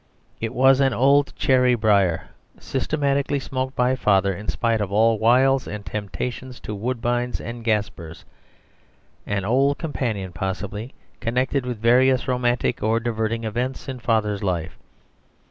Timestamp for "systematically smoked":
2.57-3.75